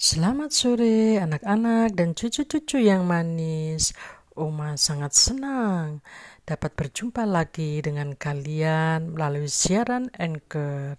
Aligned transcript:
Selamat 0.00 0.48
sore 0.48 1.20
anak-anak 1.20 1.92
dan 1.92 2.16
cucu-cucu 2.16 2.80
yang 2.80 3.04
manis. 3.04 3.92
Oma 4.32 4.72
sangat 4.80 5.12
senang 5.12 6.00
dapat 6.48 6.72
berjumpa 6.72 7.28
lagi 7.28 7.84
dengan 7.84 8.16
kalian 8.16 9.12
melalui 9.12 9.52
siaran 9.52 10.08
Anchor. 10.16 10.96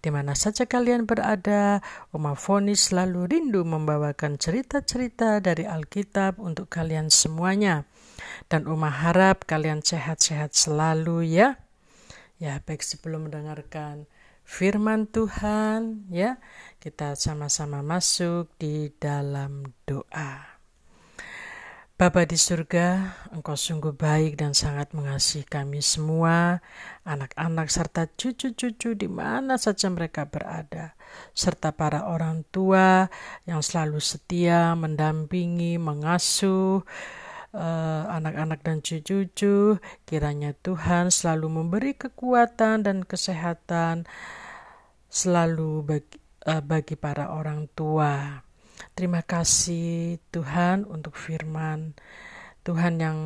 Di 0.00 0.08
mana 0.08 0.32
saja 0.32 0.64
kalian 0.64 1.04
berada, 1.04 1.84
Oma 2.08 2.32
Foni 2.32 2.72
selalu 2.72 3.28
rindu 3.28 3.68
membawakan 3.68 4.40
cerita-cerita 4.40 5.44
dari 5.44 5.68
Alkitab 5.68 6.40
untuk 6.40 6.72
kalian 6.72 7.12
semuanya. 7.12 7.84
Dan 8.48 8.64
Oma 8.64 8.88
harap 8.88 9.44
kalian 9.44 9.84
sehat-sehat 9.84 10.56
selalu 10.56 11.36
ya. 11.36 11.60
Ya, 12.40 12.64
baik 12.64 12.80
sebelum 12.80 13.28
mendengarkan 13.28 14.08
firman 14.48 15.04
Tuhan 15.04 16.08
ya. 16.08 16.40
Kita 16.80 17.12
sama-sama 17.12 17.84
masuk 17.84 18.48
di 18.56 18.88
dalam 18.96 19.76
doa. 19.84 20.56
Bapa 21.98 22.22
di 22.22 22.38
surga, 22.38 23.18
Engkau 23.34 23.58
sungguh 23.58 23.90
baik 23.90 24.38
dan 24.38 24.54
sangat 24.54 24.94
mengasihi 24.94 25.42
kami 25.42 25.82
semua, 25.82 26.62
anak-anak 27.02 27.66
serta 27.66 28.06
cucu-cucu 28.06 28.94
di 28.94 29.10
mana 29.10 29.58
saja 29.58 29.90
mereka 29.90 30.30
berada, 30.30 30.94
serta 31.34 31.74
para 31.74 32.06
orang 32.06 32.46
tua 32.54 33.10
yang 33.50 33.66
selalu 33.66 33.98
setia 33.98 34.78
mendampingi, 34.78 35.74
mengasuh, 35.82 36.86
uh, 37.54 38.04
anak-anak 38.08 38.60
dan 38.64 38.84
cucu-cucu, 38.84 39.78
kiranya 40.04 40.52
Tuhan 40.60 41.08
selalu 41.12 41.48
memberi 41.62 41.92
kekuatan 41.96 42.84
dan 42.84 43.04
kesehatan 43.04 44.04
selalu 45.08 45.84
bagi, 45.84 46.18
uh, 46.44 46.62
bagi 46.64 46.94
para 46.96 47.32
orang 47.32 47.68
tua. 47.72 48.44
Terima 48.92 49.22
kasih 49.22 50.18
Tuhan 50.34 50.82
untuk 50.86 51.14
firman 51.14 51.94
Tuhan 52.66 53.00
yang 53.00 53.18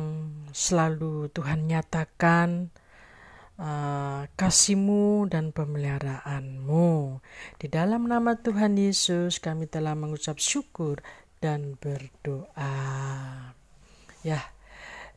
selalu 0.55 1.27
Tuhan 1.35 1.67
nyatakan 1.67 2.71
uh, 3.59 4.23
kasihmu 4.39 5.27
dan 5.27 5.51
pemeliharaanmu. 5.51 7.19
Di 7.59 7.67
dalam 7.67 8.07
nama 8.07 8.39
Tuhan 8.39 8.79
Yesus 8.79 9.43
kami 9.43 9.67
telah 9.67 9.99
mengucap 9.99 10.39
syukur 10.39 11.03
dan 11.43 11.75
berdoa. 11.75 12.71
Ya, 14.23 14.39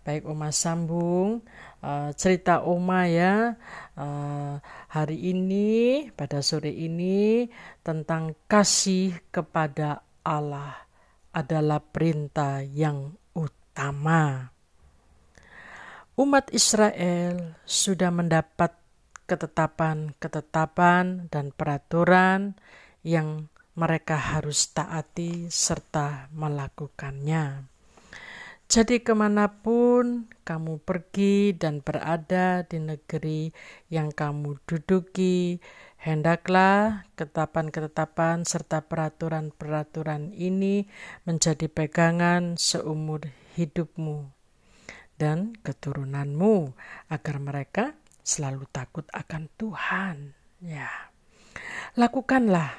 baik 0.03 0.27
Oma 0.27 0.51
sambung 0.51 1.47
uh, 1.79 2.11
cerita 2.19 2.67
Oma 2.67 3.07
ya 3.07 3.55
uh, 3.95 4.59
hari 4.91 5.31
ini 5.31 6.11
pada 6.11 6.43
sore 6.43 6.75
ini 6.75 7.47
tentang 7.87 8.35
kasih 8.51 9.15
kepada 9.31 10.03
Allah 10.27 10.91
adalah 11.31 11.79
perintah 11.79 12.67
yang 12.67 13.15
utama. 13.31 14.51
Umat 16.19 16.51
Israel 16.51 17.63
sudah 17.63 18.11
mendapat 18.11 18.75
ketetapan-ketetapan 19.31 21.31
dan 21.31 21.55
peraturan 21.55 22.59
yang 23.07 23.55
mereka 23.79 24.19
harus 24.19 24.67
taati 24.75 25.47
serta 25.47 26.27
melakukannya. 26.35 27.76
Jadi 28.67 28.99
ke 28.99 29.15
mana 29.15 29.63
pun 29.63 30.27
kamu 30.43 30.83
pergi 30.83 31.55
dan 31.55 31.87
berada 31.87 32.67
di 32.67 32.83
negeri 32.83 33.55
yang 33.95 34.11
kamu 34.11 34.59
duduki, 34.67 35.63
hendaklah 36.03 37.07
ketetapan-ketetapan 37.15 38.43
serta 38.43 38.83
peraturan-peraturan 38.83 40.35
ini 40.35 40.91
menjadi 41.23 41.71
pegangan 41.71 42.59
seumur 42.59 43.31
hidupmu 43.55 44.35
dan 45.15 45.55
keturunanmu 45.63 46.75
agar 47.07 47.37
mereka 47.39 47.95
selalu 48.27 48.67
takut 48.75 49.07
akan 49.15 49.47
Tuhan. 49.55 50.35
Ya. 50.59 50.91
Lakukanlah 51.95 52.75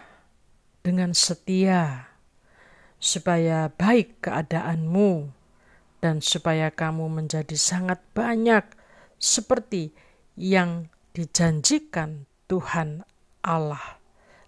dengan 0.84 1.16
setia 1.16 2.12
supaya 3.00 3.72
baik 3.72 4.20
keadaanmu 4.20 5.37
dan 6.04 6.22
supaya 6.22 6.70
kamu 6.70 7.10
menjadi 7.10 7.58
sangat 7.58 8.02
banyak 8.14 8.64
seperti 9.18 9.94
yang 10.38 10.94
dijanjikan 11.18 12.30
Tuhan 12.46 13.02
Allah, 13.42 13.98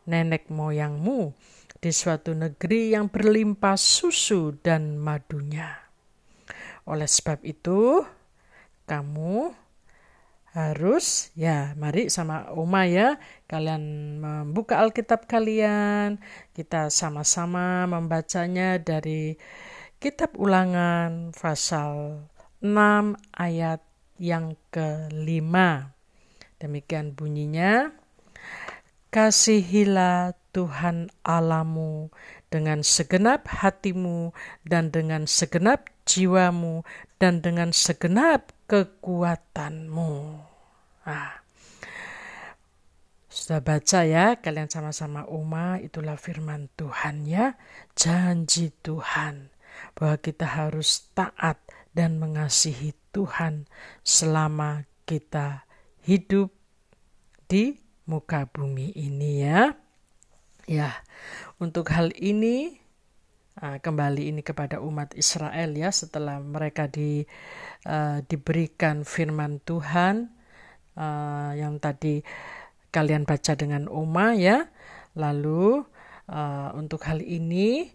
nenek 0.06 0.54
moyangmu 0.54 1.34
di 1.80 1.90
suatu 1.90 2.38
negeri 2.38 2.94
yang 2.94 3.10
berlimpah 3.10 3.80
susu 3.80 4.54
dan 4.62 5.00
madunya. 5.02 5.74
Oleh 6.86 7.10
sebab 7.10 7.42
itu, 7.42 8.06
kamu 8.86 9.54
harus 10.50 11.30
ya 11.38 11.78
mari 11.78 12.10
sama 12.10 12.50
Uma 12.58 12.90
ya 12.90 13.22
kalian 13.46 14.18
membuka 14.18 14.82
Alkitab 14.82 15.30
kalian 15.30 16.18
kita 16.58 16.90
sama-sama 16.90 17.86
membacanya 17.86 18.82
dari 18.82 19.38
Kitab 20.00 20.40
Ulangan 20.40 21.36
pasal 21.36 22.24
6 22.64 23.20
ayat 23.36 23.84
yang 24.16 24.56
kelima. 24.72 25.92
Demikian 26.56 27.12
bunyinya. 27.12 27.92
Kasihilah 29.12 30.40
Tuhan 30.56 31.12
Alamu 31.20 32.16
dengan 32.48 32.80
segenap 32.80 33.44
hatimu 33.52 34.32
dan 34.64 34.88
dengan 34.88 35.28
segenap 35.28 35.92
jiwamu 36.08 36.88
dan 37.20 37.44
dengan 37.44 37.76
segenap 37.76 38.56
kekuatanmu. 38.72 40.40
Ah. 41.04 41.44
Sudah 43.28 43.60
baca 43.60 44.08
ya 44.08 44.40
kalian 44.40 44.72
sama-sama 44.72 45.28
Uma 45.28 45.76
itulah 45.84 46.16
firman 46.16 46.72
Tuhan 46.80 47.28
ya 47.28 47.60
janji 48.00 48.72
Tuhan 48.80 49.59
bahwa 49.98 50.16
kita 50.20 50.46
harus 50.46 51.10
taat 51.12 51.60
dan 51.94 52.22
mengasihi 52.22 52.94
Tuhan 53.12 53.66
selama 54.06 54.86
kita 55.10 55.66
hidup 56.06 56.54
di 57.50 57.82
muka 58.06 58.46
bumi 58.50 58.94
ini 58.94 59.46
ya. 59.46 59.74
Ya, 60.70 61.02
untuk 61.58 61.90
hal 61.90 62.14
ini 62.14 62.78
uh, 63.58 63.82
kembali 63.82 64.30
ini 64.30 64.42
kepada 64.46 64.78
umat 64.86 65.18
Israel 65.18 65.74
ya 65.74 65.90
setelah 65.90 66.38
mereka 66.38 66.86
di 66.86 67.26
uh, 67.90 68.22
diberikan 68.30 69.02
firman 69.02 69.58
Tuhan 69.66 70.30
uh, 70.94 71.52
yang 71.58 71.82
tadi 71.82 72.22
kalian 72.94 73.26
baca 73.26 73.58
dengan 73.58 73.90
Uma 73.90 74.38
ya. 74.38 74.70
Lalu 75.18 75.82
uh, 76.30 76.70
untuk 76.78 77.02
hal 77.10 77.26
ini 77.26 77.90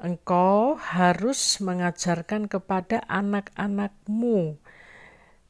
engkau 0.00 0.80
harus 0.80 1.60
mengajarkan 1.60 2.48
kepada 2.48 3.04
anak-anakmu 3.10 4.56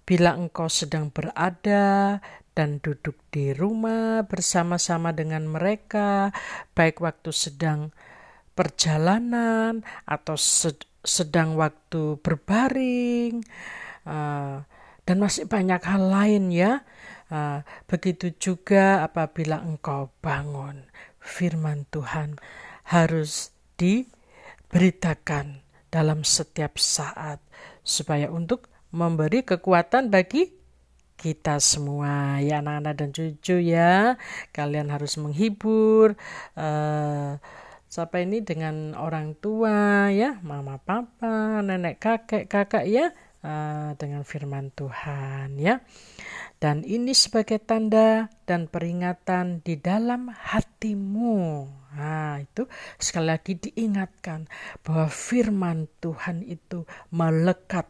bila 0.03 0.35
engkau 0.35 0.67
sedang 0.67 1.15
berada 1.15 2.19
dan 2.53 2.83
duduk 2.85 3.17
di 3.33 3.57
rumah 3.57 4.27
bersama-sama 4.29 5.15
dengan 5.17 5.49
mereka, 5.49 6.35
baik 6.77 7.01
waktu 7.01 7.33
sedang 7.33 7.97
perjalanan 8.53 9.81
atau 10.05 10.37
sedang 11.01 11.57
waktu 11.57 12.21
berbaring, 12.21 13.41
uh, 14.05 14.61
dan 15.09 15.17
masih 15.17 15.49
banyak 15.49 15.81
hal 15.81 16.03
lain 16.05 16.53
ya. 16.53 16.85
Uh, 17.33 17.65
begitu 17.89 18.37
juga 18.37 19.01
apabila 19.01 19.65
engkau 19.65 20.13
bangun, 20.21 20.85
firman 21.17 21.89
Tuhan 21.89 22.37
harus 22.93 23.57
di 23.81 24.05
beritakan 24.73 25.61
dalam 25.93 26.25
setiap 26.25 26.81
saat 26.81 27.37
supaya 27.85 28.33
untuk 28.33 28.73
memberi 28.89 29.45
kekuatan 29.45 30.09
bagi 30.09 30.49
kita 31.21 31.61
semua. 31.61 32.41
Ya 32.41 32.65
anak-anak 32.65 32.95
dan 32.97 33.09
cucu 33.13 33.61
ya 33.61 34.17
kalian 34.51 34.89
harus 34.89 35.21
menghibur 35.21 36.17
uh, 36.57 37.37
siapa 37.93 38.25
ini 38.25 38.41
dengan 38.41 38.97
orang 38.97 39.37
tua 39.37 40.09
ya 40.09 40.41
mama 40.41 40.81
papa 40.81 41.61
nenek 41.61 42.01
kakek 42.01 42.49
kakak 42.49 42.89
ya 42.89 43.13
uh, 43.45 43.93
dengan 44.01 44.25
firman 44.25 44.73
Tuhan 44.73 45.61
ya. 45.61 45.85
Dan 46.57 46.87
ini 46.87 47.11
sebagai 47.13 47.59
tanda 47.59 48.31
dan 48.47 48.71
peringatan 48.71 49.67
di 49.67 49.77
dalam 49.77 50.31
hatimu 50.31 51.82
Nah, 51.93 52.41
itu 52.41 52.65
sekali 52.97 53.29
lagi 53.29 53.57
diingatkan 53.57 54.49
bahwa 54.81 55.13
firman 55.13 55.89
Tuhan 56.01 56.41
itu 56.45 56.89
melekat 57.13 57.89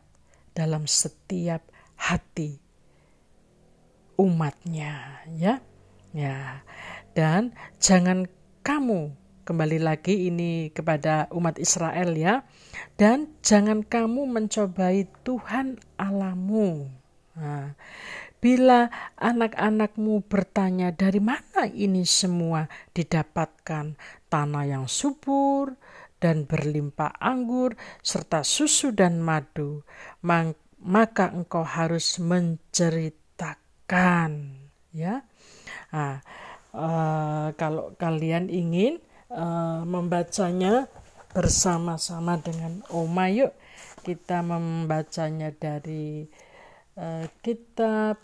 dalam 0.52 0.90
setiap 0.90 1.62
hati 1.94 2.62
umatnya, 4.19 5.25
ya. 5.34 5.64
Ya. 6.12 6.60
Dan 7.16 7.56
jangan 7.81 8.28
kamu 8.60 9.16
kembali 9.43 9.82
lagi 9.82 10.28
ini 10.31 10.70
kepada 10.70 11.26
umat 11.32 11.56
Israel 11.58 12.14
ya. 12.14 12.44
Dan 13.00 13.32
jangan 13.40 13.82
kamu 13.82 14.28
mencobai 14.28 15.08
Tuhan 15.25 15.81
Alamu. 15.96 17.01
Bila 18.43 18.91
anak-anakmu 19.23 20.27
bertanya 20.27 20.91
dari 20.91 21.23
mana 21.23 21.62
ini 21.71 22.03
semua 22.03 22.67
didapatkan, 22.91 23.94
tanah 24.27 24.65
yang 24.67 24.91
subur 24.91 25.79
dan 26.19 26.50
berlimpah 26.50 27.23
anggur 27.23 27.79
serta 28.03 28.43
susu 28.43 28.91
dan 28.91 29.23
madu, 29.23 29.87
maka 30.83 31.31
engkau 31.31 31.62
harus 31.62 32.19
menceritakan. 32.19 34.59
Ya. 34.91 35.23
Nah, 35.94 36.19
uh, 36.75 37.55
kalau 37.55 37.94
kalian 37.94 38.50
ingin 38.50 38.99
uh, 39.31 39.87
membacanya 39.87 40.91
bersama-sama 41.33 42.37
dengan 42.43 42.83
Oma 42.93 43.33
yuk. 43.33 43.56
Kita 44.03 44.43
membacanya 44.43 45.55
dari 45.55 46.27
uh, 46.99 47.23
kitab 47.41 48.19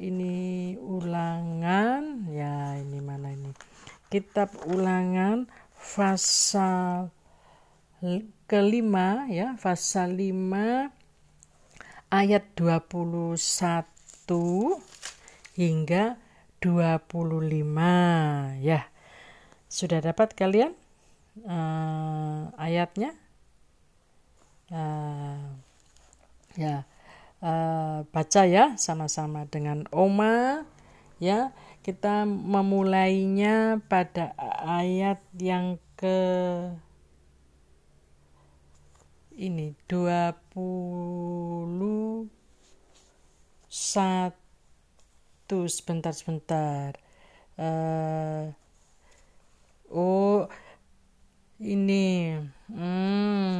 ini 0.00 0.74
ulangan. 0.80 2.24
Ya 2.32 2.80
ini 2.80 3.04
mana 3.04 3.36
ini? 3.36 3.52
Kitab 4.08 4.56
ulangan 4.66 5.46
pasal 5.76 7.12
kelima 8.48 9.28
ya 9.28 9.60
pasal 9.60 10.16
lima 10.16 10.88
ayat 12.08 12.48
21 12.56 13.36
hingga 15.54 16.16
25 16.64 18.64
ya 18.64 18.88
sudah 19.70 20.02
dapat 20.02 20.34
kalian 20.34 20.74
uh, 21.46 22.50
ayatnya? 22.58 23.14
Uh, 24.70 25.58
ya, 26.54 26.86
uh, 27.44 28.06
baca 28.08 28.42
ya 28.46 28.76
sama-sama 28.80 29.44
dengan 29.48 29.84
Oma. 29.92 30.64
Ya, 31.20 31.52
kita 31.84 32.24
memulainya 32.24 33.84
pada 33.92 34.32
ayat 34.64 35.20
yang 35.36 35.76
ke 36.00 36.16
ini 39.36 39.76
21 39.88 40.32
sebentar 45.68 46.16
sebentar. 46.16 46.96
Uh, 47.60 48.56
Oh, 49.90 50.46
ini, 51.58 52.38
hmm, 52.70 53.59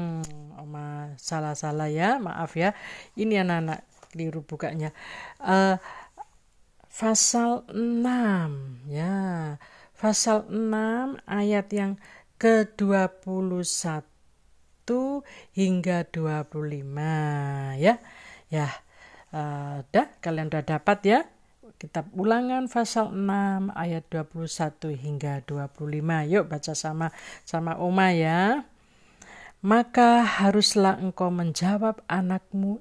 salah-salah 1.20 1.92
ya, 1.92 2.16
maaf 2.16 2.56
ya. 2.56 2.72
Ini 3.14 3.44
anak-anak 3.44 3.84
keliru 4.10 4.42
bukanya. 4.42 4.90
Uh, 5.38 5.78
pasal 6.90 7.62
6 7.70 8.90
ya. 8.90 9.54
Pasal 10.00 10.48
6 10.48 11.20
ayat 11.28 11.68
yang 11.70 12.00
ke-21 12.40 14.88
hingga 15.52 16.08
25 16.08 17.76
ya. 17.78 18.00
Ya. 18.50 18.68
Uh, 19.30 19.86
dah 19.94 20.10
kalian 20.18 20.50
udah 20.50 20.66
dapat 20.66 20.98
ya 21.06 21.22
Kitab 21.80 22.12
Ulangan 22.12 22.68
pasal 22.68 23.08
6 23.08 23.72
ayat 23.72 24.04
21 24.12 25.00
hingga 25.00 25.40
25. 25.48 26.28
Yuk 26.28 26.44
baca 26.44 26.76
sama 26.76 27.08
sama 27.48 27.80
Oma 27.80 28.12
ya. 28.12 28.68
Maka 29.60 30.24
haruslah 30.24 30.96
engkau 30.96 31.28
menjawab 31.28 32.00
anakmu 32.08 32.80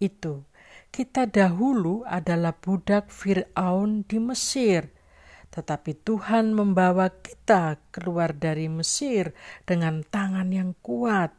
itu. 0.00 0.48
Kita 0.88 1.28
dahulu 1.28 2.08
adalah 2.08 2.56
budak 2.56 3.12
Firaun 3.12 4.08
di 4.08 4.16
Mesir. 4.16 4.88
Tetapi 5.52 5.92
Tuhan 6.00 6.56
membawa 6.56 7.12
kita 7.12 7.76
keluar 7.92 8.32
dari 8.32 8.72
Mesir 8.72 9.36
dengan 9.68 10.00
tangan 10.00 10.48
yang 10.48 10.72
kuat. 10.80 11.36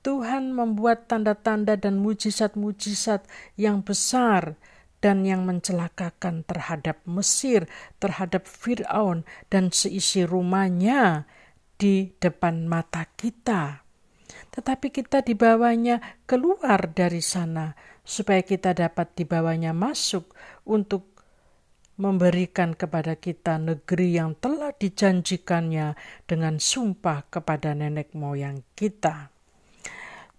Tuhan 0.00 0.56
membuat 0.56 1.04
tanda-tanda 1.04 1.76
dan 1.76 2.00
mujizat-mujizat 2.00 3.28
yang 3.60 3.84
besar 3.84 4.56
dan 5.04 5.28
yang 5.28 5.44
mencelakakan 5.44 6.40
terhadap 6.48 7.04
Mesir, 7.04 7.68
terhadap 8.00 8.48
Firaun 8.48 9.28
dan 9.52 9.68
seisi 9.68 10.24
rumahnya 10.24 11.28
di 11.74 12.14
depan 12.18 12.66
mata 12.66 13.04
kita. 13.18 13.84
Tetapi 14.54 14.90
kita 14.94 15.22
dibawanya 15.26 15.98
keluar 16.24 16.90
dari 16.94 17.22
sana 17.22 17.74
supaya 18.06 18.42
kita 18.44 18.76
dapat 18.76 19.16
dibawanya 19.18 19.74
masuk 19.74 20.30
untuk 20.68 21.14
memberikan 21.94 22.74
kepada 22.74 23.14
kita 23.14 23.58
negeri 23.58 24.18
yang 24.18 24.34
telah 24.38 24.74
dijanjikannya 24.74 25.94
dengan 26.26 26.58
sumpah 26.58 27.30
kepada 27.30 27.74
nenek 27.74 28.14
moyang 28.18 28.66
kita. 28.74 29.30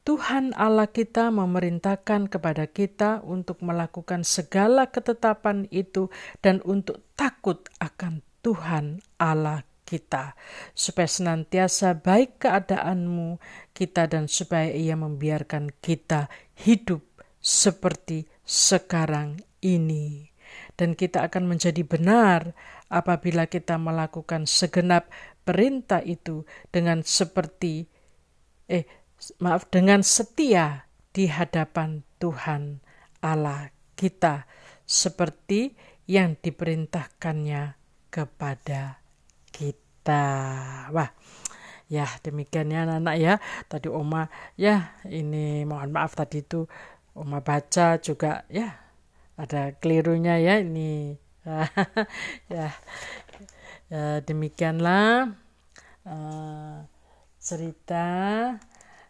Tuhan 0.06 0.54
Allah 0.54 0.86
kita 0.86 1.34
memerintahkan 1.34 2.30
kepada 2.30 2.70
kita 2.70 3.26
untuk 3.26 3.66
melakukan 3.66 4.22
segala 4.22 4.86
ketetapan 4.94 5.66
itu 5.74 6.14
dan 6.46 6.62
untuk 6.62 7.02
takut 7.18 7.66
akan 7.81 8.22
Tuhan 8.46 9.02
Allah 9.18 9.66
kita, 9.86 10.34
supaya 10.74 11.06
senantiasa 11.06 12.02
baik 12.02 12.42
keadaanmu 12.42 13.38
kita 13.72 14.10
dan 14.10 14.26
supaya 14.26 14.74
ia 14.74 14.98
membiarkan 14.98 15.72
kita 15.80 16.28
hidup 16.58 17.06
seperti 17.38 18.26
sekarang 18.42 19.40
ini. 19.62 20.34
Dan 20.76 20.98
kita 20.98 21.24
akan 21.30 21.48
menjadi 21.48 21.86
benar 21.86 22.58
apabila 22.90 23.48
kita 23.48 23.78
melakukan 23.78 24.50
segenap 24.50 25.08
perintah 25.46 26.02
itu 26.02 26.44
dengan 26.74 27.06
seperti 27.06 27.86
eh 28.66 28.86
maaf 29.40 29.70
dengan 29.70 30.02
setia 30.02 30.90
di 31.14 31.30
hadapan 31.30 32.02
Tuhan 32.20 32.81
Allah 33.22 33.72
kita 33.96 34.50
seperti 34.84 35.78
yang 36.06 36.38
diperintahkannya 36.42 37.78
kepada 38.10 39.05
kita. 39.56 40.24
Wah, 40.92 41.16
ya 41.88 42.04
demikian 42.19 42.76
ya 42.76 42.83
anak-anak 42.83 43.16
ya. 43.16 43.33
Tadi 43.71 43.88
Oma 43.88 44.28
ya 44.59 44.92
ini 45.07 45.64
mohon 45.64 45.95
maaf 45.95 46.19
tadi 46.19 46.44
itu 46.44 46.68
Oma 47.16 47.40
baca 47.40 47.95
juga 48.04 48.44
ya 48.52 48.76
ada 49.40 49.71
kelirunya 49.80 50.35
ya 50.44 50.59
ini. 50.59 51.16
ya, 52.56 52.74
ya 53.88 54.04
demikianlah 54.26 55.30
uh, 56.09 56.78
cerita 57.38 58.07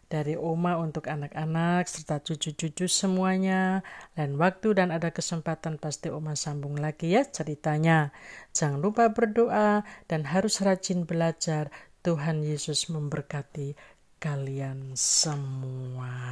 dari 0.06 0.38
Oma 0.38 0.78
untuk 0.78 1.10
anak-anak 1.10 1.90
serta 1.90 2.22
cucu-cucu 2.22 2.86
semuanya. 2.86 3.82
Dan 4.14 4.38
waktu 4.38 4.76
dan 4.78 4.94
ada 4.94 5.10
kesempatan 5.10 5.80
pasti 5.80 6.12
Oma 6.12 6.38
sambung 6.38 6.78
lagi 6.78 7.14
ya 7.14 7.26
ceritanya. 7.26 8.14
Jangan 8.54 8.78
lupa 8.78 9.10
berdoa 9.10 9.82
dan 10.06 10.28
harus 10.28 10.62
rajin 10.62 11.08
belajar. 11.08 11.72
Tuhan 12.06 12.46
Yesus 12.46 12.86
memberkati 12.86 13.74
kalian 14.22 14.94
semua. 14.94 16.30